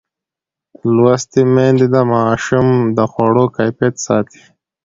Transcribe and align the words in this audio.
لوستې 0.95 1.41
میندې 1.53 1.87
د 1.95 1.97
ماشوم 2.13 2.67
د 2.97 2.99
خوړو 3.11 3.45
کیفیت 3.55 3.95
ساتي. 4.05 4.41